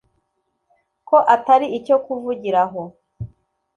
[1.07, 2.83] ko atari icyo kuvugira aho